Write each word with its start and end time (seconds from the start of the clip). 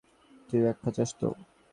তুই 0.49 0.59
ব্যাখ্যা 0.63 0.89
চাস 0.95 1.11
তো? 1.19 1.27